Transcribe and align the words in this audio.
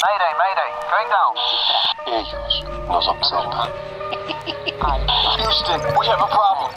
Mayday, 0.00 0.32
mayday, 0.40 0.70
going 0.88 1.10
down. 1.12 1.36
Ellos 2.06 2.64
nos 2.88 3.06
observan. 3.08 3.68
Houston, 5.36 5.80
we 5.98 6.06
have 6.06 6.20
a 6.20 6.26
problem. 6.26 6.72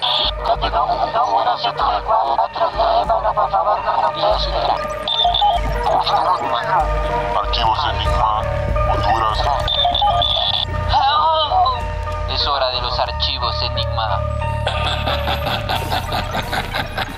Archivos 7.38 7.80
Enigma, 7.94 8.42
Honduras. 8.92 9.40
Es 12.30 12.48
hora 12.48 12.70
de 12.72 12.82
los 12.82 13.00
archivos 13.00 13.62
Enigma. 13.64 14.20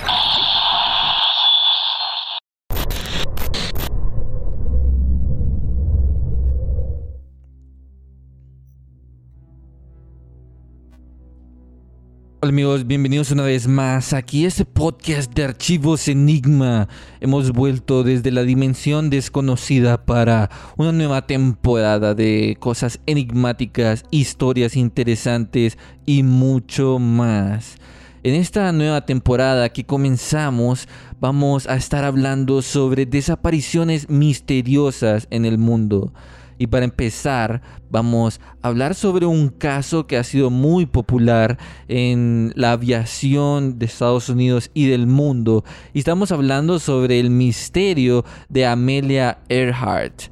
Hola 12.45 12.51
amigos, 12.51 12.85
bienvenidos 12.85 13.31
una 13.31 13.41
vez 13.41 13.67
más 13.67 14.13
aquí 14.13 14.45
a 14.45 14.49
este 14.49 14.65
podcast 14.65 15.33
de 15.33 15.45
Archivos 15.45 16.07
Enigma. 16.07 16.87
Hemos 17.19 17.51
vuelto 17.51 18.03
desde 18.03 18.29
la 18.29 18.43
dimensión 18.43 19.09
desconocida 19.09 20.05
para 20.05 20.51
una 20.77 20.91
nueva 20.91 21.25
temporada 21.25 22.13
de 22.13 22.55
cosas 22.59 22.99
enigmáticas, 23.07 24.03
historias 24.11 24.75
interesantes 24.75 25.79
y 26.05 26.21
mucho 26.21 26.99
más. 26.99 27.77
En 28.21 28.35
esta 28.35 28.71
nueva 28.71 29.07
temporada 29.07 29.69
que 29.69 29.83
comenzamos 29.83 30.87
vamos 31.19 31.65
a 31.65 31.75
estar 31.75 32.03
hablando 32.03 32.61
sobre 32.61 33.07
desapariciones 33.07 34.07
misteriosas 34.07 35.25
en 35.31 35.45
el 35.45 35.57
mundo. 35.57 36.13
Y 36.57 36.67
para 36.67 36.85
empezar, 36.85 37.61
vamos 37.89 38.39
a 38.61 38.69
hablar 38.69 38.95
sobre 38.95 39.25
un 39.25 39.49
caso 39.49 40.07
que 40.07 40.17
ha 40.17 40.23
sido 40.23 40.49
muy 40.49 40.85
popular 40.85 41.57
en 41.87 42.53
la 42.55 42.71
aviación 42.71 43.77
de 43.77 43.85
Estados 43.85 44.29
Unidos 44.29 44.71
y 44.73 44.87
del 44.87 45.07
mundo. 45.07 45.65
Y 45.93 45.99
estamos 45.99 46.31
hablando 46.31 46.79
sobre 46.79 47.19
el 47.19 47.29
misterio 47.29 48.23
de 48.47 48.65
Amelia 48.65 49.39
Earhart. 49.49 50.23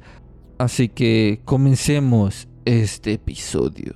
Así 0.58 0.88
que 0.88 1.42
comencemos 1.44 2.48
este 2.64 3.14
episodio. 3.14 3.94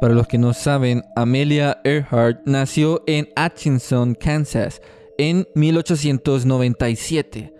Para 0.00 0.14
los 0.14 0.28
que 0.28 0.38
no 0.38 0.52
saben, 0.52 1.04
Amelia 1.16 1.80
Earhart 1.82 2.42
nació 2.44 3.02
en 3.06 3.28
Atchison, 3.34 4.14
Kansas 4.14 4.80
en 5.18 5.46
1897. 5.54 7.52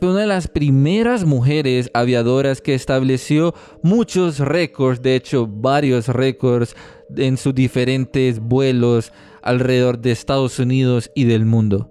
Fue 0.00 0.10
una 0.10 0.20
de 0.20 0.26
las 0.26 0.48
primeras 0.48 1.24
mujeres 1.24 1.90
aviadoras 1.94 2.60
que 2.60 2.74
estableció 2.74 3.54
muchos 3.82 4.40
récords, 4.40 5.00
de 5.00 5.16
hecho 5.16 5.46
varios 5.46 6.08
récords 6.08 6.76
en 7.16 7.38
sus 7.38 7.54
diferentes 7.54 8.40
vuelos 8.40 9.12
alrededor 9.40 9.98
de 9.98 10.10
Estados 10.10 10.58
Unidos 10.58 11.10
y 11.14 11.24
del 11.24 11.46
mundo. 11.46 11.90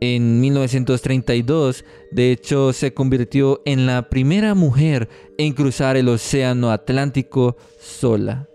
En 0.00 0.40
1932, 0.40 1.84
de 2.12 2.30
hecho, 2.30 2.72
se 2.72 2.92
convirtió 2.92 3.62
en 3.64 3.86
la 3.86 4.08
primera 4.08 4.54
mujer 4.54 5.08
en 5.38 5.54
cruzar 5.54 5.96
el 5.96 6.08
Océano 6.08 6.70
Atlántico 6.70 7.56
sola. 7.80 8.46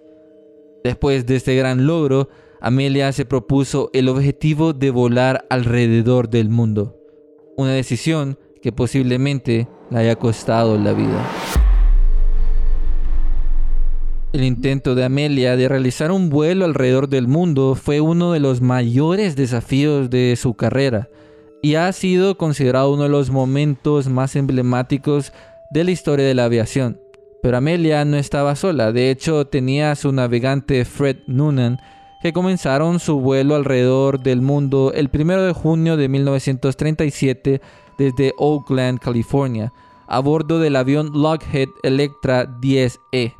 Después 0.84 1.26
de 1.26 1.36
este 1.36 1.56
gran 1.56 1.88
logro, 1.88 2.30
Amelia 2.64 3.12
se 3.12 3.26
propuso 3.26 3.90
el 3.92 4.08
objetivo 4.08 4.74
de 4.74 4.92
volar 4.92 5.48
alrededor 5.50 6.30
del 6.30 6.50
mundo, 6.50 6.96
una 7.58 7.74
decisión 7.74 8.38
que 8.62 8.72
posiblemente 8.72 9.68
le 9.90 9.98
haya 9.98 10.16
costado 10.16 10.78
la 10.78 10.94
vida. 10.94 11.28
El 14.32 14.44
intento 14.44 14.94
de 14.94 15.04
Amelia 15.04 15.58
de 15.58 15.68
realizar 15.68 16.12
un 16.12 16.30
vuelo 16.30 16.66
alrededor 16.66 17.10
del 17.10 17.28
mundo 17.28 17.74
fue 17.74 18.00
uno 18.00 18.32
de 18.32 18.40
los 18.40 18.62
mayores 18.62 19.36
desafíos 19.36 20.12
de 20.12 20.36
su 20.36 20.54
carrera 20.54 21.10
y 21.64 21.76
ha 21.76 21.92
sido 21.92 22.38
considerado 22.38 22.94
uno 22.94 23.04
de 23.04 23.10
los 23.10 23.32
momentos 23.32 24.08
más 24.08 24.36
emblemáticos 24.36 25.34
de 25.72 25.84
la 25.84 25.92
historia 25.92 26.28
de 26.28 26.36
la 26.36 26.46
aviación. 26.46 27.02
Pero 27.42 27.58
Amelia 27.58 28.06
no 28.06 28.18
estaba 28.18 28.56
sola, 28.56 28.92
de 28.92 29.10
hecho 29.10 29.48
tenía 29.48 29.90
a 29.90 29.96
su 29.96 30.12
navegante 30.12 30.86
Fred 30.86 31.18
Noonan, 31.26 31.80
que 32.22 32.34
comenzaron 32.34 33.00
su 33.00 33.20
vuelo 33.20 33.56
alrededor 33.56 34.20
del 34.20 34.42
mundo 34.42 34.92
el 34.94 35.10
1 35.12 35.42
de 35.42 35.54
junio 35.54 35.98
de 35.98 36.08
1937 36.08 37.62
desde 37.98 38.34
Oakland, 38.38 39.00
California, 39.00 39.74
a 40.08 40.20
bordo 40.20 40.60
del 40.60 40.76
avión 40.76 41.12
Lockheed 41.14 41.70
Electra 41.84 42.48
10E. 42.48 43.36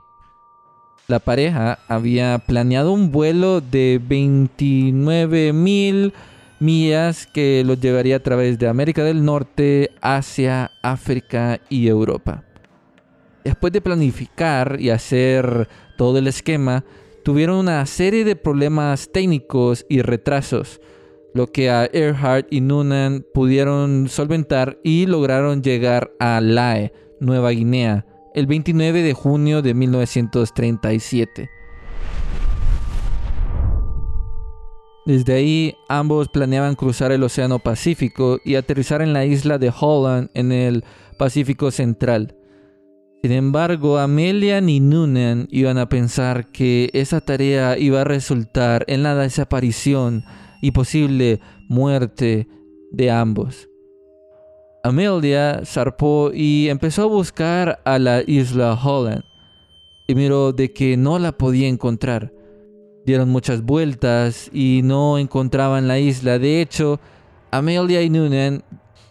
La 1.08 1.20
pareja 1.20 1.80
había 1.88 2.40
planeado 2.40 2.92
un 2.94 3.12
vuelo 3.12 3.62
de 3.62 4.00
29 4.02 5.54
mil 5.54 6.14
millas 6.60 7.28
que 7.28 7.64
los 7.66 7.80
llevaría 7.82 8.18
a 8.18 8.24
través 8.24 8.58
de 8.58 8.68
América 8.68 9.04
del 9.04 9.26
Norte, 9.26 9.92
Asia, 10.00 10.72
África 10.82 11.60
y 11.70 11.88
Europa. 11.88 12.44
Después 13.44 13.74
de 13.74 13.82
planificar 13.82 14.78
y 14.80 14.92
hacer 14.92 15.68
todo 15.98 16.20
el 16.20 16.28
esquema, 16.28 16.84
tuvieron 17.24 17.58
una 17.58 17.86
serie 17.86 18.26
de 18.26 18.36
problemas 18.36 19.10
técnicos 19.12 19.86
y 19.90 20.02
retrasos, 20.02 20.82
lo 21.34 21.48
que 21.48 21.70
a 21.70 21.90
Earhart 21.92 22.48
y 22.52 22.62
Noonan 22.62 23.26
pudieron 23.34 24.08
solventar 24.10 24.80
y 24.84 25.06
lograron 25.06 25.62
llegar 25.62 26.12
a 26.20 26.42
Lae, 26.42 26.94
Nueva 27.20 27.52
Guinea, 27.52 28.06
el 28.34 28.48
29 28.48 29.02
de 29.02 29.14
junio 29.14 29.62
de 29.62 29.74
1937. 29.74 31.50
Desde 35.06 35.34
ahí 35.34 35.76
ambos 35.90 36.30
planeaban 36.30 36.76
cruzar 36.76 37.12
el 37.12 37.24
Océano 37.24 37.60
Pacífico 37.60 38.40
y 38.46 38.56
aterrizar 38.56 39.02
en 39.02 39.14
la 39.14 39.26
isla 39.26 39.58
de 39.58 39.74
Holland 39.78 40.30
en 40.34 40.52
el 40.52 40.84
Pacífico 41.18 41.72
Central. 41.72 42.36
Sin 43.22 43.34
embargo, 43.34 44.00
Amelia 44.00 44.62
ni 44.62 44.80
Noonan 44.80 45.48
iban 45.52 45.78
a 45.78 45.88
pensar 45.88 46.48
que 46.48 46.90
esa 46.94 47.22
tarea 47.22 47.78
iba 47.78 48.02
a 48.02 48.04
resultar 48.04 48.84
en 48.88 49.04
la 49.04 49.14
desaparición 49.14 50.26
y 50.60 50.72
posible 50.72 51.40
muerte 51.68 52.48
de 52.92 53.12
ambos. 53.12 53.70
Amelia 54.84 55.62
zarpó 55.66 56.32
y 56.34 56.70
empezó 56.70 57.04
a 57.04 57.06
buscar 57.06 57.80
a 57.86 58.00
la 58.00 58.24
isla 58.26 58.74
Holland 58.74 59.24
y 60.08 60.16
miró 60.16 60.52
de 60.52 60.74
que 60.74 60.98
no 60.98 61.20
la 61.20 61.32
podía 61.32 61.68
encontrar. 61.68 62.34
Dieron 63.06 63.30
muchas 63.30 63.62
vueltas 63.62 64.50
y 64.52 64.82
no 64.84 65.20
encontraban 65.20 65.88
la 65.88 66.00
isla. 66.00 66.40
De 66.40 66.60
hecho, 66.60 67.00
Amelia 67.52 68.02
y 68.02 68.10
Noonan 68.10 68.64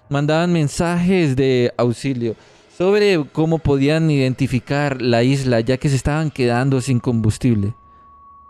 mandaban 0.08 0.52
mensajes 0.52 1.36
de 1.36 1.72
auxilio 1.76 2.34
sobre 2.80 3.22
cómo 3.30 3.58
podían 3.58 4.10
identificar 4.10 5.02
la 5.02 5.22
isla 5.22 5.60
ya 5.60 5.76
que 5.76 5.90
se 5.90 5.96
estaban 5.96 6.30
quedando 6.30 6.80
sin 6.80 6.98
combustible. 6.98 7.74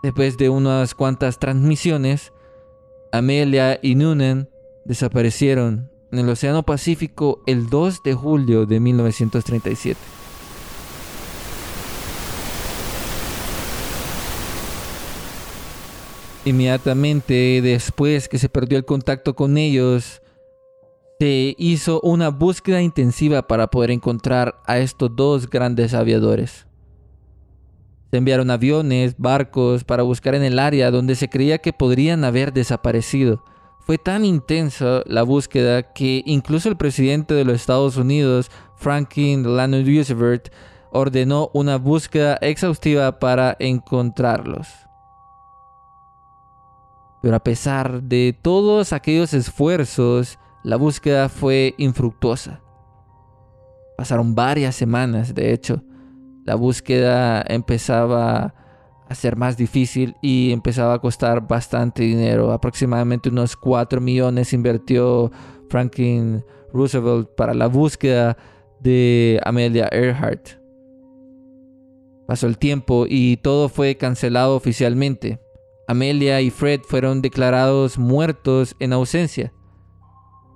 Después 0.03 0.37
de 0.37 0.47
unas 0.47 0.95
cuantas 0.95 1.37
transmisiones, 1.37 2.31
Amelia 3.11 3.77
y 3.81 3.95
Noonan 3.95 4.49
desaparecieron 4.85 5.91
en 6.13 6.19
el 6.19 6.29
Océano 6.29 6.63
Pacífico 6.63 7.41
el 7.45 7.69
2 7.69 8.03
de 8.03 8.13
julio 8.13 8.65
de 8.65 8.79
1937. 8.79 9.99
Inmediatamente 16.45 17.61
después 17.61 18.29
que 18.29 18.39
se 18.39 18.47
perdió 18.47 18.77
el 18.77 18.85
contacto 18.85 19.35
con 19.35 19.57
ellos, 19.57 20.20
se 21.21 21.55
hizo 21.59 22.01
una 22.01 22.29
búsqueda 22.29 22.81
intensiva 22.81 23.43
para 23.43 23.67
poder 23.67 23.91
encontrar 23.91 24.59
a 24.65 24.79
estos 24.79 25.15
dos 25.15 25.47
grandes 25.47 25.93
aviadores. 25.93 26.65
Se 28.09 28.17
enviaron 28.17 28.49
aviones, 28.49 29.13
barcos 29.19 29.83
para 29.83 30.01
buscar 30.01 30.33
en 30.33 30.41
el 30.41 30.57
área 30.57 30.89
donde 30.89 31.13
se 31.13 31.29
creía 31.29 31.59
que 31.59 31.73
podrían 31.73 32.23
haber 32.23 32.53
desaparecido. 32.53 33.43
Fue 33.81 33.99
tan 33.99 34.25
intensa 34.25 35.03
la 35.05 35.21
búsqueda 35.21 35.93
que 35.93 36.23
incluso 36.25 36.69
el 36.69 36.75
presidente 36.75 37.35
de 37.35 37.45
los 37.45 37.57
Estados 37.57 37.97
Unidos, 37.97 38.49
Franklin 38.77 39.43
Delano 39.43 39.77
Roosevelt, 39.77 40.49
ordenó 40.91 41.51
una 41.53 41.77
búsqueda 41.77 42.39
exhaustiva 42.41 43.19
para 43.19 43.55
encontrarlos. 43.59 44.69
Pero 47.21 47.35
a 47.35 47.43
pesar 47.43 48.01
de 48.01 48.35
todos 48.41 48.91
aquellos 48.91 49.35
esfuerzos, 49.35 50.39
la 50.63 50.75
búsqueda 50.75 51.29
fue 51.29 51.73
infructuosa. 51.77 52.61
Pasaron 53.97 54.35
varias 54.35 54.75
semanas, 54.75 55.33
de 55.33 55.53
hecho. 55.53 55.83
La 56.45 56.55
búsqueda 56.55 57.43
empezaba 57.47 58.53
a 59.07 59.15
ser 59.15 59.35
más 59.35 59.57
difícil 59.57 60.15
y 60.21 60.51
empezaba 60.51 60.93
a 60.93 60.99
costar 60.99 61.47
bastante 61.47 62.03
dinero. 62.03 62.51
Aproximadamente 62.51 63.29
unos 63.29 63.55
4 63.55 64.01
millones 64.01 64.53
invirtió 64.53 65.31
Franklin 65.69 66.43
Roosevelt 66.73 67.29
para 67.35 67.53
la 67.53 67.67
búsqueda 67.67 68.37
de 68.79 69.39
Amelia 69.43 69.89
Earhart. 69.91 70.61
Pasó 72.27 72.47
el 72.47 72.57
tiempo 72.57 73.05
y 73.07 73.37
todo 73.37 73.67
fue 73.67 73.97
cancelado 73.97 74.55
oficialmente. 74.55 75.41
Amelia 75.87 76.39
y 76.39 76.49
Fred 76.49 76.81
fueron 76.87 77.21
declarados 77.21 77.97
muertos 77.97 78.75
en 78.79 78.93
ausencia. 78.93 79.51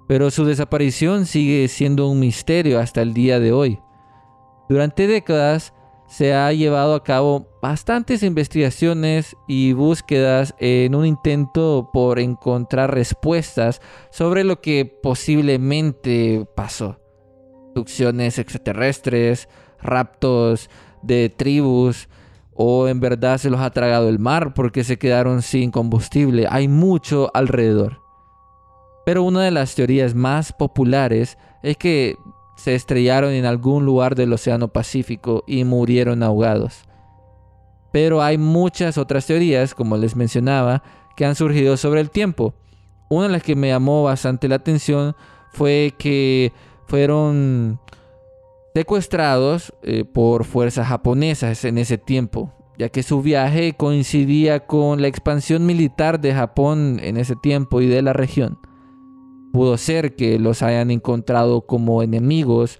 Pero 0.07 0.29
su 0.31 0.45
desaparición 0.45 1.25
sigue 1.25 1.67
siendo 1.67 2.07
un 2.07 2.19
misterio 2.19 2.79
hasta 2.79 3.01
el 3.01 3.13
día 3.13 3.39
de 3.39 3.51
hoy. 3.51 3.79
Durante 4.69 5.07
décadas 5.07 5.73
se 6.07 6.33
ha 6.33 6.51
llevado 6.53 6.93
a 6.93 7.03
cabo 7.03 7.47
bastantes 7.61 8.21
investigaciones 8.21 9.35
y 9.47 9.73
búsquedas 9.73 10.53
en 10.59 10.93
un 10.93 11.05
intento 11.05 11.89
por 11.91 12.19
encontrar 12.19 12.93
respuestas 12.93 13.81
sobre 14.11 14.43
lo 14.43 14.61
que 14.61 14.85
posiblemente 14.85 16.47
pasó. 16.55 16.99
Abducciones 17.69 18.37
extraterrestres, 18.37 19.49
raptos 19.81 20.69
de 21.01 21.29
tribus, 21.29 22.07
o 22.53 22.87
en 22.87 22.99
verdad 22.99 23.37
se 23.37 23.49
los 23.49 23.59
ha 23.59 23.71
tragado 23.71 24.07
el 24.07 24.19
mar 24.19 24.53
porque 24.53 24.83
se 24.83 24.97
quedaron 24.97 25.41
sin 25.41 25.71
combustible. 25.71 26.47
Hay 26.49 26.67
mucho 26.67 27.29
alrededor. 27.33 28.04
Pero 29.05 29.23
una 29.23 29.43
de 29.43 29.51
las 29.51 29.75
teorías 29.75 30.15
más 30.15 30.51
populares 30.51 31.37
es 31.63 31.77
que 31.77 32.17
se 32.57 32.75
estrellaron 32.75 33.31
en 33.31 33.45
algún 33.45 33.85
lugar 33.85 34.15
del 34.15 34.33
Océano 34.33 34.69
Pacífico 34.69 35.43
y 35.45 35.63
murieron 35.63 36.23
ahogados. 36.23 36.83
Pero 37.91 38.21
hay 38.21 38.37
muchas 38.37 38.97
otras 38.97 39.25
teorías, 39.25 39.73
como 39.73 39.95
les 39.97 40.15
mencionaba, 40.15 40.83
que 41.15 41.25
han 41.25 41.35
surgido 41.35 41.77
sobre 41.77 42.01
el 42.01 42.09
tiempo. 42.09 42.53
Una 43.09 43.27
de 43.27 43.33
las 43.33 43.43
que 43.43 43.55
me 43.55 43.69
llamó 43.69 44.03
bastante 44.03 44.47
la 44.47 44.55
atención 44.55 45.15
fue 45.51 45.93
que 45.97 46.51
fueron 46.87 47.79
secuestrados 48.73 49.73
eh, 49.83 50.03
por 50.03 50.43
fuerzas 50.43 50.87
japonesas 50.87 51.63
en 51.63 51.77
ese 51.77 51.97
tiempo, 51.97 52.51
ya 52.77 52.89
que 52.89 53.03
su 53.03 53.21
viaje 53.21 53.73
coincidía 53.77 54.65
con 54.65 55.01
la 55.01 55.07
expansión 55.07 55.65
militar 55.65 56.19
de 56.19 56.33
Japón 56.33 56.99
en 57.01 57.17
ese 57.17 57.35
tiempo 57.35 57.79
y 57.79 57.87
de 57.87 58.01
la 58.01 58.11
región. 58.11 58.59
Pudo 59.55 59.77
ser 59.77 60.17
que 60.17 60.37
los 60.37 60.61
hayan 60.61 60.91
encontrado 60.91 61.61
como 61.61 62.03
enemigos, 62.03 62.79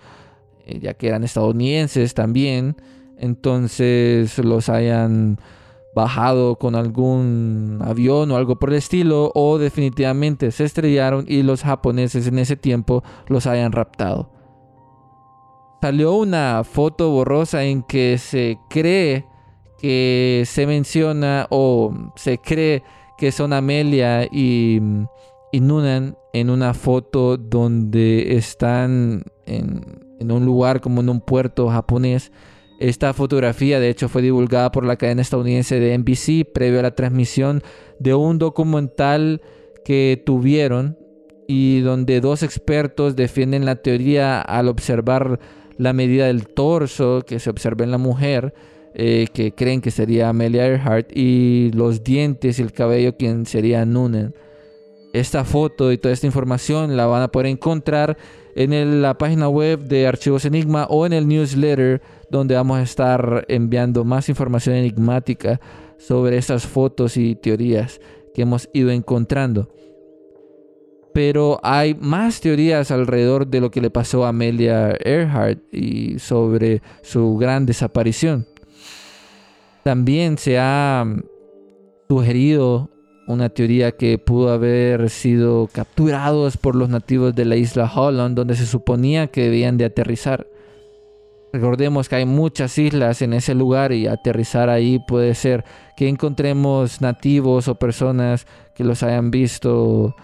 eh, 0.66 0.80
ya 0.82 0.94
que 0.94 1.08
eran 1.08 1.24
estadounidenses 1.24 2.14
también, 2.14 2.76
entonces 3.18 4.38
los 4.40 4.68
hayan 4.68 5.40
bajado 5.96 6.58
con 6.58 6.76
algún 6.76 7.80
avión 7.82 8.30
o 8.30 8.36
algo 8.36 8.58
por 8.58 8.72
el 8.72 8.76
estilo, 8.76 9.32
o 9.36 9.58
definitivamente 9.58 10.52
se 10.52 10.66
estrellaron 10.66 11.24
y 11.30 11.44
los 11.44 11.64
japoneses 11.64 12.28
en 12.28 12.40
ese 12.40 12.58
tiempo 12.58 13.06
los 13.28 13.48
hayan 13.48 13.72
raptado. 13.72 14.30
Salió 15.82 16.12
una 16.12 16.66
foto 16.66 17.10
borrosa 17.10 17.64
en 17.64 17.84
que 17.84 18.18
se 18.18 18.60
cree 18.70 19.26
que 19.80 20.44
se 20.46 20.68
menciona 20.68 21.48
o 21.52 21.94
se 22.18 22.38
cree 22.38 22.84
que 23.18 23.32
son 23.32 23.54
Amelia 23.54 24.26
y, 24.26 24.82
y 25.56 25.62
Nunan 25.62 26.18
en 26.34 26.50
una 26.50 26.74
foto 26.74 27.38
donde 27.38 28.36
están 28.36 29.24
en, 29.46 30.06
en 30.20 30.32
un 30.32 30.44
lugar 30.44 30.82
como 30.82 31.00
en 31.00 31.08
un 31.08 31.22
puerto 31.22 31.70
japonés. 31.70 32.34
Esta 32.82 33.14
fotografía 33.14 33.80
de 33.80 33.88
hecho 33.88 34.10
fue 34.10 34.22
divulgada 34.22 34.70
por 34.74 34.86
la 34.86 34.98
cadena 34.98 35.22
estadounidense 35.22 35.80
de 35.80 35.98
NBC 35.98 36.52
previo 36.54 36.80
a 36.80 36.84
la 36.84 36.96
transmisión 36.96 37.64
de 38.00 38.14
un 38.14 38.38
documental 38.38 39.42
que 39.86 40.22
tuvieron 40.26 40.98
y 41.48 41.80
donde 41.80 42.20
dos 42.20 42.44
expertos 42.44 43.16
defienden 43.16 43.64
la 43.64 43.78
teoría 43.78 44.42
al 44.42 44.68
observar 44.68 45.40
la 45.78 45.94
medida 45.94 46.26
del 46.26 46.50
torso 46.50 47.24
que 47.26 47.40
se 47.40 47.50
observa 47.50 47.86
en 47.86 47.92
la 47.92 47.98
mujer, 47.98 48.54
eh, 48.94 49.28
que 49.34 49.54
creen 49.54 49.80
que 49.80 49.92
sería 49.92 50.28
Amelia 50.28 50.68
Earhart, 50.68 51.16
y 51.16 51.72
los 51.74 52.04
dientes 52.04 52.60
y 52.60 52.62
el 52.62 52.74
cabello, 52.74 53.16
quien 53.16 53.46
sería 53.46 53.86
Noonan. 53.86 54.34
Esta 55.16 55.46
foto 55.46 55.94
y 55.94 55.98
toda 55.98 56.14
esta 56.14 56.26
información 56.26 56.98
la 56.98 57.06
van 57.06 57.22
a 57.22 57.30
poder 57.30 57.46
encontrar 57.46 58.18
en 58.54 59.02
la 59.02 59.18
página 59.18 59.48
web 59.48 59.80
de 59.86 60.08
Archivos 60.08 60.44
Enigma 60.44 60.88
o 60.90 61.06
en 61.06 61.14
el 61.14 61.26
newsletter 61.26 62.02
donde 62.30 62.56
vamos 62.56 62.80
a 62.80 62.82
estar 62.82 63.46
enviando 63.48 64.04
más 64.04 64.28
información 64.28 64.76
enigmática 64.76 65.62
sobre 65.98 66.36
estas 66.36 66.68
fotos 66.68 67.16
y 67.16 67.36
teorías 67.36 68.02
que 68.34 68.42
hemos 68.42 68.68
ido 68.74 68.92
encontrando. 68.92 69.70
Pero 71.14 71.62
hay 71.64 71.94
más 71.94 72.42
teorías 72.42 72.92
alrededor 72.92 73.48
de 73.48 73.62
lo 73.62 73.72
que 73.72 73.80
le 73.80 73.90
pasó 73.90 74.26
a 74.26 74.30
Amelia 74.30 74.98
Earhart 75.00 75.74
y 75.74 76.20
sobre 76.20 76.82
su 77.04 77.38
gran 77.38 77.66
desaparición. 77.66 78.46
También 79.82 80.38
se 80.38 80.60
ha 80.60 81.06
sugerido 82.10 82.90
una 83.28 83.50
teoría 83.50 83.92
que 83.94 84.18
pudo 84.18 84.52
haber 84.52 85.10
sido 85.10 85.68
capturados 85.72 86.58
por 86.58 86.76
los 86.76 86.90
nativos 86.90 87.34
de 87.34 87.46
la 87.46 87.56
isla 87.56 87.92
Holland, 87.94 88.36
donde 88.36 88.56
se 88.56 88.66
suponía 88.66 89.28
que 89.28 89.44
debían 89.44 89.78
de 89.78 89.86
aterrizar. 89.86 90.48
Recordemos 91.52 92.10
que 92.10 92.18
hay 92.18 92.26
muchas 92.26 92.78
islas 92.78 93.22
en 93.22 93.34
ese 93.34 93.56
lugar 93.56 93.94
y 93.94 94.08
aterrizar 94.08 94.70
ahí 94.70 95.00
puede 95.08 95.34
ser 95.36 95.64
que 95.96 96.10
encontremos 96.10 97.02
nativos 97.02 97.68
o 97.68 97.76
personas 97.76 98.46
que 98.76 98.84
los 98.84 99.04
hayan 99.04 99.32
visto 99.32 100.16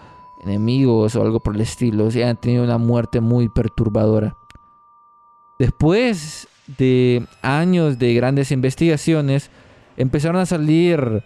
enemigos 0.44 1.16
o 1.16 1.22
algo 1.22 1.40
por 1.40 1.54
el 1.54 1.62
estilo 1.62 2.08
y 2.10 2.22
hayan 2.22 2.40
tenido 2.40 2.64
una 2.64 2.78
muerte 2.78 3.20
muy 3.20 3.48
perturbadora. 3.48 4.36
Después 5.58 6.48
de 6.78 7.24
años 7.40 7.98
de 7.98 8.14
grandes 8.14 8.52
investigaciones, 8.52 9.50
empezaron 9.96 10.36
a 10.36 10.46
salir 10.46 11.22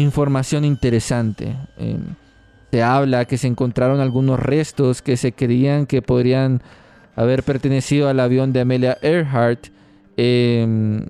información 0.00 0.64
interesante. 0.64 1.54
Em, 1.76 2.14
se 2.70 2.82
habla 2.82 3.24
que 3.24 3.38
se 3.38 3.46
encontraron 3.46 4.00
algunos 4.00 4.40
restos 4.40 5.00
que 5.00 5.16
se 5.16 5.32
creían 5.32 5.86
que 5.86 6.02
podrían 6.02 6.62
haber 7.14 7.42
pertenecido 7.44 8.08
al 8.08 8.18
avión 8.18 8.52
de 8.52 8.60
Amelia 8.60 8.98
Earhart. 9.00 9.68
Em, 10.16 11.06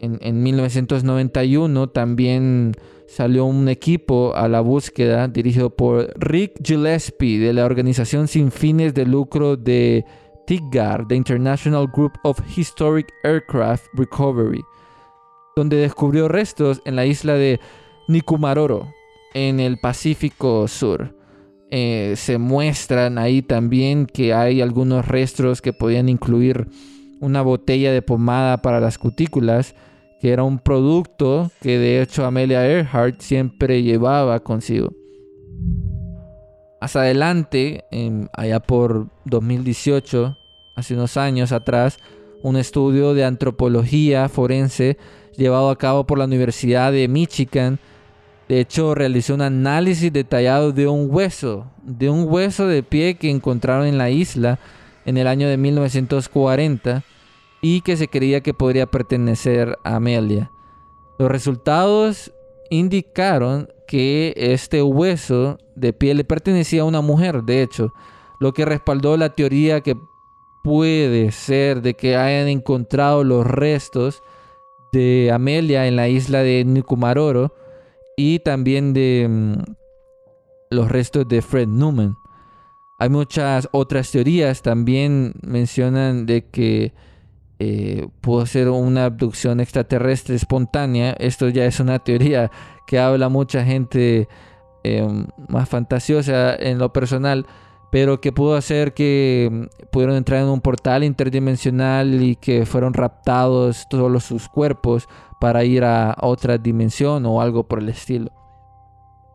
en, 0.00 0.18
en, 0.20 0.42
1991 0.42 1.88
también 1.88 2.72
salió 3.08 3.46
un 3.46 3.68
equipo 3.68 4.34
a 4.36 4.46
la 4.48 4.60
búsqueda 4.60 5.26
dirigido 5.26 5.70
por 5.70 6.12
Rick 6.18 6.60
Gillespie 6.62 7.38
de 7.38 7.52
la 7.52 7.64
organización 7.64 8.28
sin 8.28 8.52
fines 8.52 8.94
de 8.94 9.06
lucro 9.06 9.56
de 9.56 10.04
TIGAR, 10.48 11.06
The 11.08 11.14
International 11.14 11.88
Group 11.92 12.12
of 12.22 12.40
Historic 12.56 13.12
Aircraft 13.22 13.84
Recovery, 13.92 14.62
donde 15.56 15.76
descubrió 15.76 16.28
restos 16.28 16.80
en 16.84 16.96
la 16.96 17.04
isla 17.04 17.34
de 17.34 17.60
Nikumaroro, 18.08 18.94
en 19.34 19.60
el 19.60 19.78
Pacífico 19.78 20.66
Sur. 20.66 21.14
Eh, 21.70 22.14
se 22.16 22.38
muestran 22.38 23.18
ahí 23.18 23.42
también 23.42 24.06
que 24.06 24.32
hay 24.32 24.62
algunos 24.62 25.06
restos 25.06 25.60
que 25.60 25.74
podían 25.74 26.08
incluir 26.08 26.68
una 27.20 27.42
botella 27.42 27.92
de 27.92 28.00
pomada 28.00 28.62
para 28.62 28.80
las 28.80 28.96
cutículas, 28.96 29.74
que 30.22 30.30
era 30.30 30.42
un 30.42 30.58
producto 30.58 31.50
que 31.60 31.78
de 31.78 32.00
hecho 32.00 32.24
Amelia 32.24 32.66
Earhart 32.66 33.20
siempre 33.20 33.82
llevaba 33.82 34.40
consigo. 34.40 34.90
Más 36.80 36.96
adelante, 36.96 37.84
allá 38.32 38.60
por 38.60 39.08
2018, 39.26 40.38
hace 40.76 40.94
unos 40.94 41.18
años 41.18 41.52
atrás, 41.52 41.98
un 42.42 42.56
estudio 42.56 43.12
de 43.12 43.24
antropología 43.24 44.28
forense 44.30 44.96
llevado 45.36 45.68
a 45.68 45.76
cabo 45.76 46.06
por 46.06 46.18
la 46.18 46.24
Universidad 46.24 46.92
de 46.92 47.06
Michigan 47.08 47.78
de 48.48 48.60
hecho, 48.60 48.94
realizó 48.94 49.34
un 49.34 49.42
análisis 49.42 50.10
detallado 50.10 50.72
de 50.72 50.88
un 50.88 51.08
hueso, 51.10 51.66
de 51.82 52.08
un 52.08 52.24
hueso 52.26 52.66
de 52.66 52.82
pie 52.82 53.16
que 53.16 53.30
encontraron 53.30 53.86
en 53.86 53.98
la 53.98 54.08
isla 54.08 54.58
en 55.04 55.18
el 55.18 55.26
año 55.26 55.48
de 55.48 55.58
1940 55.58 57.04
y 57.60 57.82
que 57.82 57.98
se 57.98 58.08
creía 58.08 58.40
que 58.40 58.54
podría 58.54 58.86
pertenecer 58.86 59.78
a 59.84 59.96
Amelia. 59.96 60.50
Los 61.18 61.30
resultados 61.30 62.32
indicaron 62.70 63.68
que 63.86 64.32
este 64.36 64.82
hueso 64.82 65.58
de 65.76 65.92
pie 65.92 66.14
le 66.14 66.24
pertenecía 66.24 66.82
a 66.82 66.86
una 66.86 67.02
mujer, 67.02 67.42
de 67.42 67.62
hecho, 67.62 67.92
lo 68.40 68.54
que 68.54 68.64
respaldó 68.64 69.18
la 69.18 69.34
teoría 69.34 69.82
que 69.82 69.94
puede 70.64 71.32
ser 71.32 71.82
de 71.82 71.94
que 71.94 72.16
hayan 72.16 72.48
encontrado 72.48 73.24
los 73.24 73.46
restos 73.46 74.22
de 74.92 75.30
Amelia 75.32 75.86
en 75.86 75.96
la 75.96 76.08
isla 76.08 76.42
de 76.42 76.64
Nikumaroro 76.64 77.52
y 78.18 78.40
también 78.40 78.94
de 78.94 79.28
mm, 79.30 79.74
los 80.70 80.90
restos 80.90 81.28
de 81.28 81.40
Fred 81.40 81.68
Newman. 81.68 82.16
Hay 82.98 83.10
muchas 83.10 83.68
otras 83.70 84.10
teorías, 84.10 84.60
también 84.60 85.34
mencionan 85.40 86.26
de 86.26 86.44
que 86.46 86.92
eh, 87.60 88.08
pudo 88.20 88.44
ser 88.44 88.70
una 88.70 89.04
abducción 89.04 89.60
extraterrestre 89.60 90.34
espontánea. 90.34 91.12
Esto 91.20 91.48
ya 91.48 91.64
es 91.64 91.78
una 91.78 92.00
teoría 92.00 92.50
que 92.88 92.98
habla 92.98 93.28
mucha 93.28 93.64
gente 93.64 94.26
eh, 94.82 95.06
más 95.48 95.68
fantasiosa 95.68 96.56
en 96.56 96.78
lo 96.78 96.92
personal, 96.92 97.46
pero 97.90 98.20
que 98.20 98.32
pudo 98.32 98.54
hacer 98.54 98.94
que 98.94 99.48
mm, 99.50 99.88
pudieron 99.90 100.16
entrar 100.16 100.42
en 100.42 100.48
un 100.48 100.60
portal 100.60 101.04
interdimensional 101.04 102.22
y 102.22 102.36
que 102.36 102.66
fueron 102.66 102.94
raptados 102.94 103.86
todos 103.88 104.24
sus 104.24 104.48
cuerpos 104.48 105.08
para 105.40 105.64
ir 105.64 105.84
a 105.84 106.16
otra 106.20 106.58
dimensión 106.58 107.24
o 107.26 107.40
algo 107.40 107.64
por 107.66 107.78
el 107.78 107.88
estilo. 107.88 108.30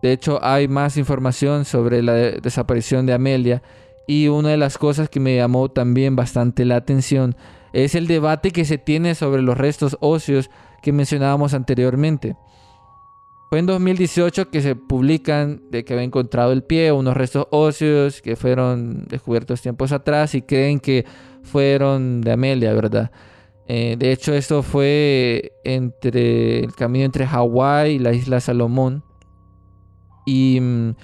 De 0.02 0.12
hecho, 0.12 0.44
hay 0.44 0.68
más 0.68 0.98
información 0.98 1.64
sobre 1.64 2.04
la 2.04 2.14
desaparición 2.14 3.06
de 3.06 3.14
Amelia 3.14 3.64
y 4.06 4.28
una 4.28 4.50
de 4.50 4.58
las 4.58 4.78
cosas 4.78 5.08
que 5.08 5.22
me 5.22 5.38
llamó 5.38 5.70
también 5.70 6.16
bastante 6.16 6.66
la 6.66 6.76
atención 6.76 7.38
es 7.72 7.96
el 7.96 8.08
debate 8.08 8.52
que 8.52 8.66
se 8.66 8.78
tiene 8.78 9.16
sobre 9.16 9.42
los 9.42 9.58
restos 9.58 9.98
óseos 10.02 10.50
que 10.82 10.92
mencionábamos 10.92 11.54
anteriormente. 11.54 12.36
Fue 13.54 13.60
en 13.60 13.68
2018 13.68 14.50
que 14.50 14.64
se 14.64 14.76
publican 14.76 15.62
de 15.70 15.86
que 15.86 15.94
había 15.94 16.06
encontrado 16.06 16.54
el 16.54 16.64
pie, 16.64 16.92
unos 16.92 17.16
restos 17.16 17.46
óseos 17.52 18.20
que 18.20 18.36
fueron 18.36 19.06
descubiertos 19.08 19.62
tiempos 19.62 19.92
atrás 19.92 20.34
y 20.34 20.42
creen 20.42 20.80
que 20.80 21.06
fueron 21.44 22.22
de 22.22 22.32
Amelia, 22.32 22.74
¿verdad? 22.74 23.12
Eh, 23.68 23.96
de 24.00 24.12
hecho, 24.12 24.34
esto 24.34 24.64
fue 24.64 25.52
entre 25.64 26.62
el 26.62 26.74
camino 26.74 27.06
entre 27.06 27.28
Hawái 27.28 27.92
y 27.92 28.00
la 28.00 28.14
isla 28.14 28.40
Salomón. 28.40 29.04
Y 30.26 30.58
mm, 30.60 30.96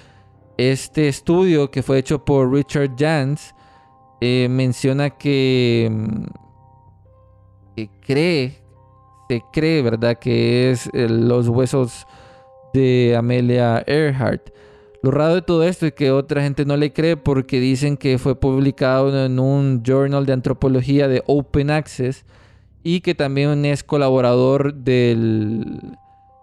este 0.58 1.08
estudio 1.08 1.70
que 1.70 1.84
fue 1.84 2.00
hecho 2.00 2.26
por 2.26 2.52
Richard 2.52 2.96
Jans 2.98 3.54
eh, 4.22 4.48
menciona 4.50 5.12
que, 5.12 5.88
mm, 5.92 6.24
que, 7.76 7.90
cree, 8.02 8.64
se 9.30 9.44
cree, 9.54 9.84
¿verdad? 9.84 10.18
Que 10.18 10.72
es 10.72 10.90
eh, 10.94 11.08
los 11.08 11.48
huesos 11.48 12.08
de 12.74 13.16
Amelia 13.18 13.84
Earhart. 13.86 14.50
Lo 15.02 15.12
raro 15.12 15.36
de 15.36 15.42
todo 15.42 15.64
esto 15.64 15.86
es 15.86 15.94
que 15.94 16.12
otra 16.12 16.42
gente 16.42 16.66
no 16.66 16.76
le 16.76 16.92
cree 16.92 17.16
porque 17.16 17.60
dicen 17.60 17.96
que 17.96 18.18
fue 18.18 18.38
publicado 18.38 19.26
en 19.26 19.40
un 19.40 19.82
journal 19.82 20.26
de 20.26 20.34
antropología 20.34 21.08
de 21.08 21.24
Open 21.26 21.72
Access 21.72 22.26
y 22.84 23.02
que 23.02 23.16
también 23.16 23.64
es 23.66 23.84
colaborador 23.84 24.74
del 24.74 25.98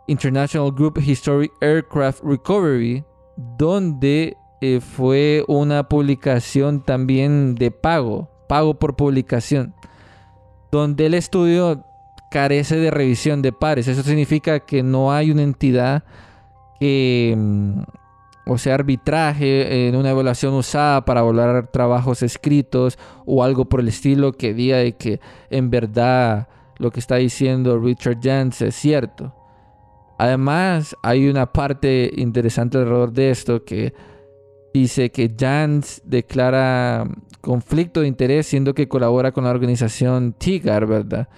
International 0.07 0.73
Group 0.73 0.99
Historic 0.99 1.53
Aircraft 1.61 2.23
Recovery, 2.23 3.05
donde 3.59 4.37
eh, 4.63 4.81
fue 4.81 5.45
una 5.49 5.89
publicación 5.89 6.83
también 6.83 7.55
de 7.57 7.71
pago, 7.71 8.31
pago 8.49 8.79
por 8.79 8.97
publicación, 8.97 9.75
donde 10.73 11.07
el 11.07 11.15
estudio 11.15 11.85
carece 12.37 12.77
de 12.77 12.91
revisión 12.91 13.41
de 13.41 13.51
pares. 13.51 13.89
Eso 13.89 14.03
significa 14.03 14.61
que 14.61 14.83
no 14.83 15.11
hay 15.11 15.31
una 15.31 15.43
entidad 15.43 16.05
que, 16.79 17.35
mm, 17.35 17.81
o 18.47 18.59
sea, 18.59 18.75
arbitraje 18.75 19.89
en 19.89 19.97
una 19.97 20.11
evaluación 20.11 20.53
usada 20.53 21.03
para 21.07 21.21
evaluar 21.21 21.69
trabajos 21.69 22.23
escritos 22.23 22.99
o 23.25 23.43
algo 23.43 23.65
por 23.65 23.81
el 23.81 23.89
estilo 23.89 24.33
que 24.33 24.53
diga 24.53 24.77
de 24.77 24.93
que 24.99 25.19
en 25.49 25.71
verdad 25.71 26.49
lo 26.77 26.91
que 26.91 27.01
está 27.01 27.17
diciendo 27.17 27.79
Richard 27.79 28.19
Jans 28.23 28.61
es 28.61 28.75
cierto. 28.75 29.35
Además, 30.19 30.95
hay 31.03 31.31
una 31.31 31.51
parte 31.51 32.11
interesante 32.19 32.77
alrededor 32.77 33.13
de 33.13 33.31
esto 33.31 33.65
que 33.65 33.95
dice 34.75 35.11
que 35.11 35.35
Jans 35.35 36.03
declara 36.05 37.09
conflicto 37.41 38.03
de 38.03 38.09
interés 38.09 38.47
siendo 38.47 38.75
que 38.75 38.89
colabora 38.89 39.33
con 39.33 39.45
la 39.45 39.51
organización 39.53 40.35
TIGAR, 40.35 40.85
¿verdad? 40.85 41.29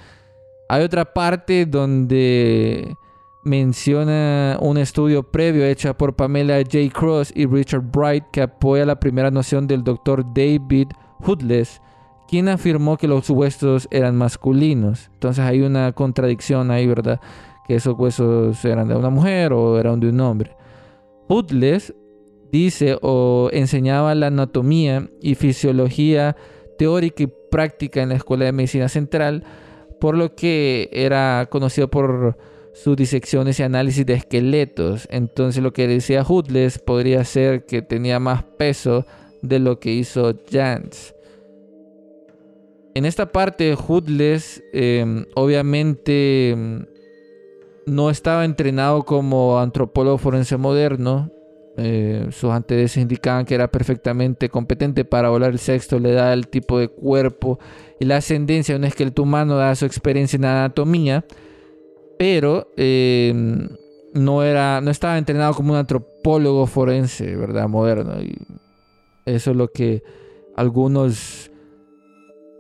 Hay 0.71 0.83
otra 0.83 1.07
parte 1.07 1.65
donde 1.65 2.97
menciona 3.43 4.59
un 4.61 4.77
estudio 4.77 5.23
previo 5.23 5.65
hecho 5.65 5.97
por 5.97 6.15
Pamela 6.15 6.59
J. 6.59 6.91
Cross 6.93 7.33
y 7.35 7.47
Richard 7.47 7.91
Bright 7.91 8.25
que 8.31 8.43
apoya 8.43 8.85
la 8.85 9.01
primera 9.01 9.31
noción 9.31 9.67
del 9.67 9.83
doctor 9.83 10.23
David 10.35 10.89
Hoodless, 11.21 11.81
quien 12.29 12.51
afirmó 12.51 12.99
que 12.99 13.09
los 13.09 13.31
huesos 13.31 13.89
eran 13.91 14.17
masculinos. 14.17 15.09
Entonces 15.15 15.43
hay 15.43 15.63
una 15.63 15.93
contradicción 15.93 16.71
ahí, 16.71 16.87
¿verdad? 16.87 17.19
Que 17.67 17.77
esos 17.77 17.99
huesos 17.99 18.63
eran 18.67 18.89
de 18.89 18.95
una 18.95 19.09
mujer 19.09 19.55
o 19.55 19.79
eran 19.79 20.01
de 20.01 20.11
un 20.11 20.21
hombre. 20.21 20.55
Hoodless 21.29 21.95
dice 22.53 22.99
o 23.01 23.49
enseñaba 23.53 24.15
la 24.15 24.27
anatomía 24.27 25.09
y 25.23 25.35
fisiología 25.35 26.37
teórica 26.77 27.23
y 27.23 27.33
práctica 27.51 28.03
en 28.03 28.11
la 28.11 28.17
Escuela 28.17 28.45
de 28.45 28.53
Medicina 28.53 28.89
Central 28.89 29.45
por 30.01 30.17
lo 30.17 30.35
que 30.35 30.89
era 30.93 31.49
conocido 31.51 31.89
por 31.89 32.37
sus 32.73 32.97
disecciones 32.97 33.59
y 33.59 33.63
análisis 33.65 34.07
de 34.07 34.15
esqueletos. 34.15 35.09
Entonces 35.11 35.63
lo 35.63 35.73
que 35.73 35.89
decía 35.89 36.23
Hoodless 36.23 36.79
podría 36.79 37.25
ser 37.25 37.67
que 37.67 37.83
tenía 37.83 38.21
más 38.21 38.45
peso 38.45 39.05
de 39.43 39.59
lo 39.59 39.81
que 39.81 39.93
hizo 39.93 40.35
Jans. 40.51 41.15
En 42.95 43.05
esta 43.05 43.31
parte, 43.31 43.75
Hoodless 43.75 44.63
em, 44.73 45.25
obviamente 45.35 46.51
em, 46.51 46.87
no 47.87 48.11
estaba 48.11 48.45
entrenado 48.45 49.05
como 49.05 49.59
antropólogo 49.59 50.19
forense 50.19 50.57
moderno, 50.57 51.31
eh, 51.81 52.27
sus 52.33 52.51
antecedentes 52.51 52.97
indicaban 52.97 53.45
que 53.45 53.55
era 53.55 53.71
perfectamente 53.71 54.49
competente 54.49 55.05
para 55.05 55.29
volar 55.29 55.53
el 55.53 55.61
sexto, 55.61 56.01
le 56.01 56.13
da 56.13 56.33
el 56.33 56.49
tipo 56.49 56.79
de 56.79 56.89
cuerpo 56.89 57.61
y 58.01 58.05
la 58.05 58.17
ascendencia 58.17 58.75
de 58.75 58.81
un 58.81 58.85
esqueleto 58.85 59.23
humano, 59.23 59.57
da 59.57 59.77
su 59.77 59.87
experiencia 59.87 60.37
en 60.37 60.45
anatomía, 60.45 61.25
pero 62.19 62.73
eh, 62.77 63.33
no, 64.13 64.43
era, 64.43 64.81
no 64.81 64.91
estaba 64.91 65.19
entrenado 65.19 65.55
como 65.55 65.73
un 65.73 65.79
antropólogo 65.79 66.67
forense, 66.67 67.37
¿verdad? 67.37 67.69
Moderno. 67.69 68.21
Y 68.21 68.37
eso 69.25 69.53
es 69.53 69.57
lo 69.57 69.69
que 69.69 70.03
algunas 70.57 71.53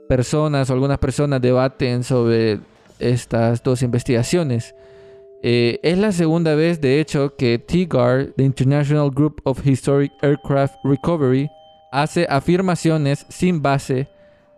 personas 0.08 0.70
algunas 0.70 0.98
personas 0.98 1.42
debaten 1.42 2.04
sobre 2.04 2.60
estas 3.00 3.64
dos 3.64 3.82
investigaciones. 3.82 4.76
Eh, 5.42 5.78
es 5.82 5.98
la 5.98 6.10
segunda 6.10 6.56
vez, 6.56 6.80
de 6.80 7.00
hecho, 7.00 7.36
que 7.36 7.58
TIGAR, 7.58 8.32
the 8.36 8.42
International 8.42 9.10
Group 9.10 9.40
of 9.44 9.64
Historic 9.64 10.12
Aircraft 10.20 10.74
Recovery, 10.82 11.48
hace 11.92 12.26
afirmaciones 12.28 13.24
sin 13.28 13.62
base 13.62 14.08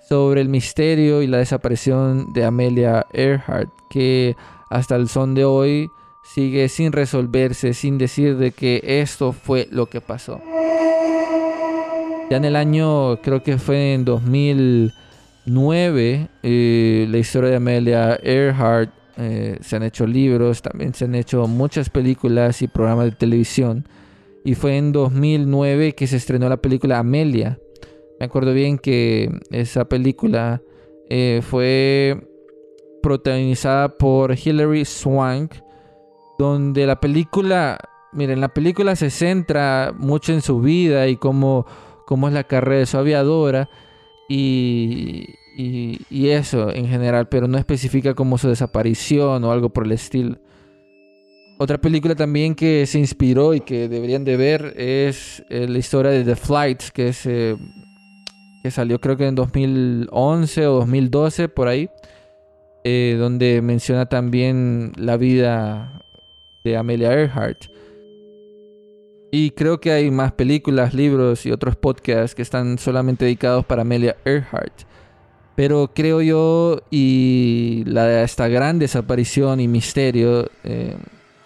sobre 0.08 0.40
el 0.40 0.48
misterio 0.48 1.20
y 1.22 1.26
la 1.26 1.36
desaparición 1.38 2.32
de 2.32 2.44
Amelia 2.44 3.04
Earhart, 3.12 3.68
que 3.90 4.36
hasta 4.70 4.96
el 4.96 5.08
son 5.08 5.34
de 5.34 5.44
hoy 5.44 5.88
sigue 6.34 6.68
sin 6.68 6.92
resolverse, 6.92 7.74
sin 7.74 7.98
decir 7.98 8.38
de 8.38 8.52
que 8.52 8.80
esto 8.82 9.32
fue 9.32 9.68
lo 9.70 9.86
que 9.86 10.00
pasó. 10.00 10.40
Ya 12.30 12.38
en 12.38 12.44
el 12.44 12.56
año, 12.56 13.20
creo 13.22 13.42
que 13.42 13.58
fue 13.58 13.94
en 13.94 14.04
2009, 14.04 16.28
eh, 16.42 17.06
la 17.08 17.18
historia 17.18 17.50
de 17.50 17.56
Amelia 17.56 18.18
Earhart 18.22 18.99
eh, 19.22 19.58
se 19.60 19.76
han 19.76 19.82
hecho 19.82 20.06
libros, 20.06 20.62
también 20.62 20.94
se 20.94 21.04
han 21.04 21.14
hecho 21.14 21.46
muchas 21.46 21.90
películas 21.90 22.62
y 22.62 22.68
programas 22.68 23.04
de 23.04 23.12
televisión. 23.12 23.86
Y 24.44 24.54
fue 24.54 24.78
en 24.78 24.92
2009 24.92 25.94
que 25.94 26.06
se 26.06 26.16
estrenó 26.16 26.48
la 26.48 26.56
película 26.56 26.98
Amelia. 26.98 27.58
Me 28.18 28.26
acuerdo 28.26 28.54
bien 28.54 28.78
que 28.78 29.30
esa 29.50 29.84
película 29.84 30.62
eh, 31.10 31.42
fue 31.42 32.26
protagonizada 33.02 33.98
por 33.98 34.34
Hilary 34.42 34.86
Swank, 34.86 35.54
donde 36.38 36.86
la 36.86 36.98
película, 36.98 37.78
miren, 38.12 38.40
la 38.40 38.48
película 38.48 38.96
se 38.96 39.10
centra 39.10 39.92
mucho 39.98 40.32
en 40.32 40.40
su 40.40 40.60
vida 40.60 41.08
y 41.08 41.16
cómo, 41.16 41.66
cómo 42.06 42.26
es 42.28 42.32
la 42.32 42.44
carrera 42.44 42.78
de 42.78 42.86
su 42.86 42.96
aviadora. 42.96 43.68
Y, 44.30 45.26
y, 46.10 46.28
eso 46.28 46.70
en 46.74 46.86
general, 46.88 47.28
pero 47.28 47.48
no 47.48 47.58
especifica 47.58 48.14
como 48.14 48.38
su 48.38 48.48
desaparición 48.48 49.44
o 49.44 49.52
algo 49.52 49.70
por 49.70 49.84
el 49.84 49.92
estilo. 49.92 50.38
Otra 51.58 51.78
película 51.78 52.14
también 52.14 52.54
que 52.54 52.86
se 52.86 52.98
inspiró 52.98 53.52
y 53.52 53.60
que 53.60 53.88
deberían 53.88 54.24
de 54.24 54.36
ver 54.36 54.74
es 54.78 55.44
eh, 55.50 55.68
la 55.68 55.78
historia 55.78 56.10
de 56.10 56.24
The 56.24 56.36
Flight, 56.36 56.82
que, 56.94 57.08
es, 57.08 57.26
eh, 57.26 57.56
que 58.62 58.70
salió 58.70 58.98
creo 58.98 59.16
que 59.16 59.26
en 59.26 59.34
2011 59.34 60.66
o 60.66 60.74
2012 60.76 61.48
por 61.48 61.68
ahí, 61.68 61.90
eh, 62.84 63.16
donde 63.18 63.60
menciona 63.60 64.06
también 64.06 64.92
la 64.96 65.18
vida 65.18 66.02
de 66.64 66.76
Amelia 66.78 67.12
Earhart. 67.12 67.66
Y 69.32 69.50
creo 69.50 69.80
que 69.80 69.92
hay 69.92 70.10
más 70.10 70.32
películas, 70.32 70.92
libros 70.94 71.46
y 71.46 71.52
otros 71.52 71.76
podcasts 71.76 72.34
que 72.34 72.42
están 72.42 72.78
solamente 72.78 73.26
dedicados 73.26 73.64
para 73.66 73.82
Amelia 73.82 74.16
Earhart. 74.24 74.72
Pero 75.60 75.90
creo 75.94 76.22
yo, 76.22 76.80
y 76.90 77.84
la, 77.84 78.22
esta 78.22 78.48
gran 78.48 78.78
desaparición 78.78 79.60
y 79.60 79.68
misterio, 79.68 80.48
eh, 80.64 80.96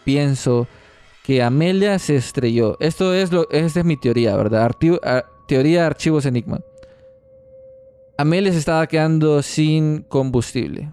pienso 0.05 0.69
que 1.25 1.43
Amelia 1.43 1.99
se 1.99 2.15
estrelló. 2.15 2.77
Esto 2.79 3.13
es, 3.13 3.33
lo, 3.33 3.51
esta 3.51 3.81
es 3.81 3.85
mi 3.85 3.97
teoría, 3.97 4.37
¿verdad? 4.37 4.71
teoría 5.49 5.81
de 5.81 5.87
archivos 5.87 6.27
Enigma. 6.27 6.61
Amelia 8.17 8.53
se 8.53 8.59
estaba 8.59 8.87
quedando 8.87 9.43
sin 9.43 10.03
combustible. 10.03 10.93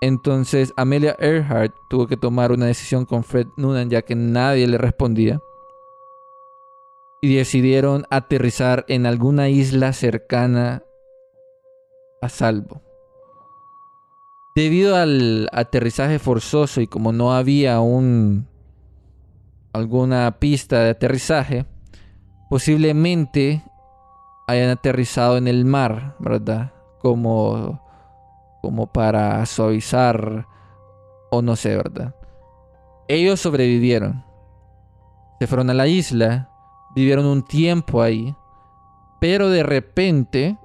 Entonces 0.00 0.72
Amelia 0.78 1.14
Earhart 1.18 1.74
tuvo 1.90 2.06
que 2.06 2.16
tomar 2.16 2.52
una 2.52 2.64
decisión 2.64 3.04
con 3.04 3.22
Fred 3.22 3.48
Noonan 3.58 3.90
ya 3.90 4.00
que 4.00 4.14
nadie 4.14 4.66
le 4.66 4.78
respondía. 4.78 5.42
y 7.20 7.34
decidieron 7.34 8.06
aterrizar 8.08 8.86
en 8.88 9.04
alguna 9.04 9.50
isla 9.50 9.92
cercana 9.92 10.84
a 12.20 12.28
salvo. 12.28 12.82
Debido 14.54 14.96
al 14.96 15.48
aterrizaje 15.52 16.18
forzoso 16.18 16.80
y 16.80 16.86
como 16.86 17.12
no 17.12 17.32
había 17.32 17.80
un 17.80 18.48
alguna 19.72 20.38
pista 20.40 20.80
de 20.80 20.90
aterrizaje, 20.90 21.66
posiblemente 22.50 23.62
hayan 24.48 24.70
aterrizado 24.70 25.36
en 25.36 25.46
el 25.46 25.64
mar, 25.64 26.16
¿verdad? 26.18 26.72
Como 27.00 27.80
como 28.62 28.86
para 28.88 29.44
suavizar 29.46 30.46
o 31.30 31.42
no 31.42 31.56
sé, 31.56 31.76
¿verdad? 31.76 32.14
Ellos 33.06 33.40
sobrevivieron. 33.40 34.24
Se 35.38 35.46
fueron 35.46 35.70
a 35.70 35.74
la 35.74 35.86
isla, 35.86 36.50
vivieron 36.94 37.24
un 37.26 37.44
tiempo 37.44 38.02
ahí, 38.02 38.34
pero 39.20 39.48
de 39.48 39.62
repente 39.62 40.58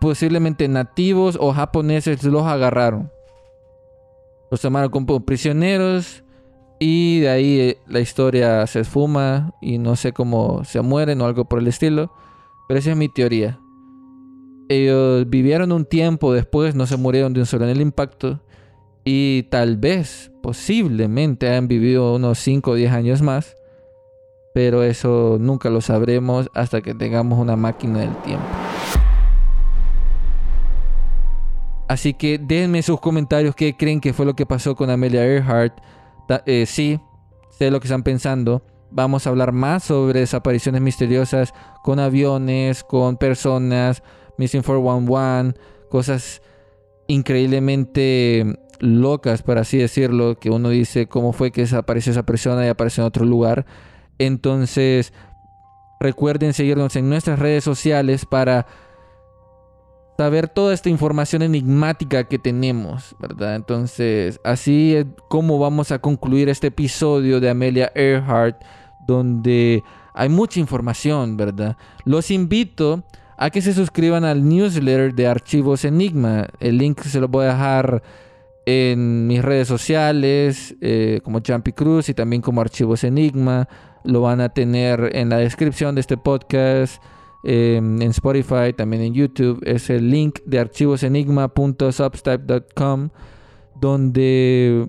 posiblemente 0.00 0.68
nativos 0.68 1.36
o 1.40 1.52
japoneses 1.52 2.22
los 2.24 2.42
agarraron. 2.44 3.10
Los 4.50 4.60
tomaron 4.60 4.90
como 4.90 5.24
prisioneros 5.24 6.24
y 6.78 7.20
de 7.20 7.28
ahí 7.28 7.60
eh, 7.60 7.78
la 7.86 8.00
historia 8.00 8.66
se 8.66 8.80
esfuma 8.80 9.54
y 9.60 9.78
no 9.78 9.96
sé 9.96 10.12
cómo 10.12 10.64
se 10.64 10.80
mueren 10.80 11.20
o 11.20 11.26
algo 11.26 11.44
por 11.46 11.60
el 11.60 11.68
estilo. 11.68 12.12
Pero 12.68 12.78
esa 12.78 12.90
es 12.90 12.96
mi 12.96 13.08
teoría. 13.08 13.60
Ellos 14.68 15.28
vivieron 15.28 15.72
un 15.72 15.84
tiempo 15.84 16.32
después, 16.32 16.74
no 16.74 16.86
se 16.86 16.96
murieron 16.96 17.32
de 17.32 17.40
un 17.40 17.46
solo 17.46 17.64
en 17.64 17.70
el 17.70 17.80
impacto. 17.80 18.40
Y 19.04 19.44
tal 19.50 19.76
vez, 19.76 20.32
posiblemente, 20.42 21.48
hayan 21.48 21.68
vivido 21.68 22.14
unos 22.14 22.38
5 22.38 22.70
o 22.70 22.74
10 22.74 22.92
años 22.92 23.22
más. 23.22 23.56
Pero 24.54 24.82
eso 24.82 25.36
nunca 25.38 25.68
lo 25.68 25.80
sabremos 25.80 26.48
hasta 26.54 26.80
que 26.80 26.94
tengamos 26.94 27.38
una 27.38 27.56
máquina 27.56 28.00
del 28.00 28.16
tiempo. 28.22 28.63
Así 31.88 32.14
que 32.14 32.38
denme 32.38 32.82
sus 32.82 33.00
comentarios 33.00 33.54
qué 33.54 33.76
creen 33.76 34.00
que 34.00 34.12
fue 34.12 34.26
lo 34.26 34.34
que 34.34 34.46
pasó 34.46 34.74
con 34.74 34.90
Amelia 34.90 35.24
Earhart. 35.24 35.78
Eh, 36.46 36.64
sí, 36.66 36.98
sé 37.50 37.70
lo 37.70 37.80
que 37.80 37.86
están 37.86 38.02
pensando. 38.02 38.62
Vamos 38.90 39.26
a 39.26 39.30
hablar 39.30 39.52
más 39.52 39.84
sobre 39.84 40.20
desapariciones 40.20 40.80
misteriosas 40.80 41.52
con 41.82 41.98
aviones, 41.98 42.84
con 42.84 43.16
personas, 43.16 44.02
Missing 44.38 44.62
411, 44.62 45.58
cosas 45.90 46.42
increíblemente 47.06 48.58
locas, 48.80 49.42
por 49.42 49.58
así 49.58 49.78
decirlo, 49.78 50.38
que 50.38 50.50
uno 50.50 50.68
dice 50.68 51.06
cómo 51.06 51.32
fue 51.32 51.50
que 51.50 51.62
desapareció 51.62 52.12
esa 52.12 52.24
persona 52.24 52.64
y 52.64 52.68
apareció 52.68 53.02
en 53.02 53.08
otro 53.08 53.24
lugar. 53.24 53.66
Entonces, 54.18 55.12
recuerden 56.00 56.52
seguirnos 56.52 56.96
en 56.96 57.08
nuestras 57.08 57.38
redes 57.38 57.64
sociales 57.64 58.26
para 58.26 58.66
saber 60.16 60.48
toda 60.48 60.72
esta 60.74 60.88
información 60.88 61.42
enigmática 61.42 62.24
que 62.24 62.38
tenemos, 62.38 63.16
¿verdad? 63.18 63.56
Entonces, 63.56 64.40
así 64.44 64.94
es 64.94 65.06
como 65.28 65.58
vamos 65.58 65.90
a 65.90 65.98
concluir 65.98 66.48
este 66.48 66.68
episodio 66.68 67.40
de 67.40 67.50
Amelia 67.50 67.90
Earhart, 67.94 68.62
donde 69.06 69.82
hay 70.14 70.28
mucha 70.28 70.60
información, 70.60 71.36
¿verdad? 71.36 71.76
Los 72.04 72.30
invito 72.30 73.02
a 73.36 73.50
que 73.50 73.60
se 73.60 73.72
suscriban 73.72 74.24
al 74.24 74.48
newsletter 74.48 75.14
de 75.14 75.26
Archivos 75.26 75.84
Enigma. 75.84 76.46
El 76.60 76.78
link 76.78 77.00
se 77.02 77.20
lo 77.20 77.28
voy 77.28 77.46
a 77.46 77.48
dejar 77.48 78.02
en 78.66 79.26
mis 79.26 79.42
redes 79.42 79.68
sociales, 79.68 80.74
eh, 80.80 81.20
como 81.24 81.40
Jumpy 81.44 81.72
Cruz 81.72 82.08
y 82.08 82.14
también 82.14 82.40
como 82.40 82.60
Archivos 82.60 83.02
Enigma. 83.04 83.68
Lo 84.04 84.20
van 84.20 84.40
a 84.40 84.50
tener 84.50 85.10
en 85.16 85.28
la 85.30 85.38
descripción 85.38 85.94
de 85.96 86.02
este 86.02 86.16
podcast. 86.16 87.02
Em, 87.46 88.00
en 88.00 88.08
Spotify, 88.10 88.72
también 88.74 89.02
en 89.02 89.12
YouTube, 89.12 89.60
es 89.66 89.90
el 89.90 90.10
link 90.10 90.38
de 90.46 90.60
archivosenigma.substack.com 90.60 93.10
donde 93.74 94.88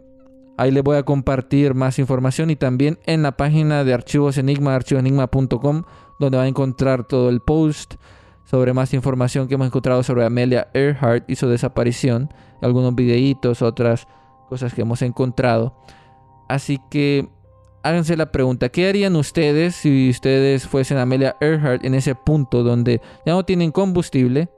ahí 0.58 0.72
le 0.72 0.82
voy 0.82 0.96
a 0.96 1.04
compartir 1.04 1.74
más 1.74 2.00
información 2.00 2.50
y 2.50 2.56
también 2.56 2.98
en 3.06 3.24
la 3.24 3.36
página 3.36 3.84
de 3.84 3.94
Archivos 3.94 4.38
Enigma, 4.38 4.74
archivosenigma.com, 4.74 5.84
donde 6.18 6.38
va 6.38 6.44
a 6.44 6.48
encontrar 6.48 7.06
todo 7.06 7.30
el 7.30 7.42
post 7.42 7.96
sobre 8.46 8.72
más 8.72 8.94
información 8.94 9.50
que 9.50 9.56
hemos 9.56 9.68
encontrado 9.68 10.02
sobre 10.04 10.24
Amelia 10.24 10.70
Earhart 10.74 11.30
y 11.30 11.36
su 11.36 11.50
desaparición, 11.50 12.34
algunos 12.62 12.96
videitos, 12.96 13.62
otras 13.62 14.08
cosas 14.48 14.74
que 14.74 14.84
hemos 14.84 15.02
encontrado. 15.02 15.76
Así 16.48 16.80
que 16.90 17.28
háganse 17.86 18.18
la 18.18 18.32
pregunta, 18.32 18.70
¿qué 18.70 18.90
harían 18.90 19.16
ustedes 19.16 19.76
si 19.76 20.10
ustedes 20.10 20.68
fuesen 20.68 20.98
Amelia 20.98 21.36
Earhart 21.40 21.86
en 21.86 21.94
ese 21.94 22.16
punto 22.16 22.64
donde 22.64 23.00
ya 23.28 23.34
no 23.34 23.46
tienen 23.46 23.72
combustible, 23.72 24.50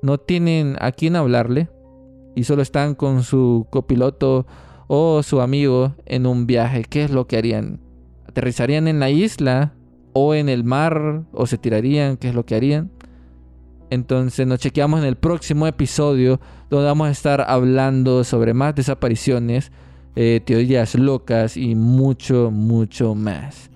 no 0.00 0.16
tienen 0.16 0.76
a 0.80 0.92
quién 0.92 1.14
hablarle 1.14 1.68
y 2.34 2.44
solo 2.44 2.62
están 2.62 2.94
con 2.94 3.22
su 3.22 3.66
copiloto 3.68 4.46
o 4.86 5.22
su 5.22 5.42
amigo 5.42 5.94
en 6.06 6.24
un 6.24 6.46
viaje? 6.46 6.84
¿Qué 6.88 7.04
es 7.04 7.10
lo 7.10 7.26
que 7.26 7.36
harían? 7.36 7.80
¿Aterrizarían 8.26 8.88
en 8.88 8.98
la 8.98 9.10
isla 9.10 9.74
o 10.14 10.34
en 10.34 10.48
el 10.48 10.64
mar 10.64 11.24
o 11.32 11.46
se 11.46 11.58
tirarían? 11.58 12.16
¿Qué 12.16 12.30
es 12.30 12.34
lo 12.34 12.46
que 12.46 12.54
harían? 12.54 12.90
Entonces 13.90 14.46
nos 14.46 14.60
chequeamos 14.60 15.00
en 15.00 15.06
el 15.06 15.16
próximo 15.16 15.66
episodio 15.66 16.40
donde 16.70 16.86
vamos 16.86 17.08
a 17.08 17.10
estar 17.10 17.44
hablando 17.46 18.24
sobre 18.24 18.54
más 18.54 18.74
desapariciones 18.74 19.70
eh, 20.16 20.40
teorías 20.44 20.94
locas 20.94 21.56
y 21.56 21.74
mucho, 21.74 22.50
mucho 22.50 23.14
más. 23.14 23.70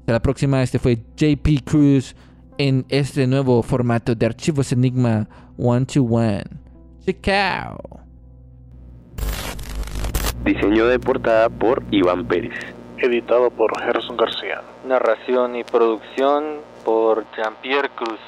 Hasta 0.00 0.12
la 0.12 0.20
próxima, 0.20 0.62
este 0.62 0.78
fue 0.78 0.96
JP 1.16 1.64
Cruz 1.64 2.14
en 2.58 2.84
este 2.88 3.26
nuevo 3.26 3.62
formato 3.62 4.14
de 4.14 4.26
Archivos 4.26 4.72
Enigma 4.72 5.28
One 5.56 5.86
to 5.86 6.02
One. 6.02 6.44
Chao. 7.22 7.78
Diseño 10.44 10.86
de 10.88 10.98
portada 10.98 11.48
por 11.48 11.82
Iván 11.90 12.26
Pérez. 12.26 12.58
Editado 12.98 13.50
por 13.50 13.78
Gerson 13.80 14.16
García. 14.16 14.62
Narración 14.86 15.56
y 15.56 15.64
producción 15.64 16.44
por 16.84 17.24
Jean-Pierre 17.36 17.90
Cruz. 17.94 18.20